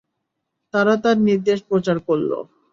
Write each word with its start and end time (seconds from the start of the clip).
তারা 0.73 0.93
তাঁর 1.03 1.17
নির্দেশ 1.27 1.59
প্রচার 1.69 1.97
করল। 2.07 2.31